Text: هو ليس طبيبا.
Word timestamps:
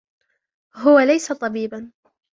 هو 0.75 0.99
ليس 0.99 1.31
طبيبا. 1.31 1.91